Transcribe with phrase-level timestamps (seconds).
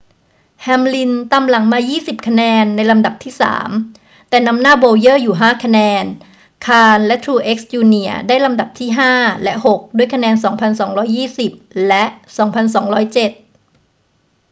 [0.61, 3.69] แฮมลินตามหลังมา 20 คะแนนในลำดับที่สาม
[4.29, 6.05] แต่นำหน้าโบว์เยอร์อยู่ 5 คะแนน
[6.65, 10.35] คาห์นและทรูเอกซ์ จูเนียร์ได้ลำดับที่ห้าและหกด้วยคะแนน
[11.51, 13.31] 2,220 และ 2207